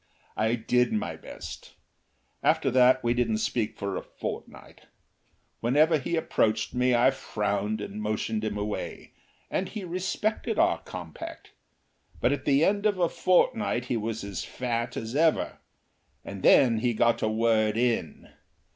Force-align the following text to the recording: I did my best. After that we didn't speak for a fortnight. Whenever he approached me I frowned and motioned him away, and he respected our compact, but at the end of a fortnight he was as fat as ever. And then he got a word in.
I 0.35 0.55
did 0.55 0.91
my 0.91 1.15
best. 1.15 1.75
After 2.41 2.71
that 2.71 3.03
we 3.03 3.13
didn't 3.13 3.37
speak 3.37 3.77
for 3.77 3.95
a 3.97 4.01
fortnight. 4.01 4.87
Whenever 5.59 5.99
he 5.99 6.15
approached 6.15 6.73
me 6.73 6.95
I 6.95 7.11
frowned 7.11 7.79
and 7.81 8.01
motioned 8.01 8.43
him 8.43 8.57
away, 8.57 9.13
and 9.51 9.69
he 9.69 9.83
respected 9.83 10.57
our 10.57 10.79
compact, 10.79 11.51
but 12.19 12.31
at 12.31 12.45
the 12.45 12.65
end 12.65 12.87
of 12.87 12.97
a 12.97 13.09
fortnight 13.09 13.85
he 13.85 13.95
was 13.95 14.23
as 14.23 14.43
fat 14.43 14.97
as 14.97 15.15
ever. 15.15 15.59
And 16.25 16.41
then 16.41 16.79
he 16.79 16.95
got 16.95 17.21
a 17.21 17.29
word 17.29 17.77
in. 17.77 18.29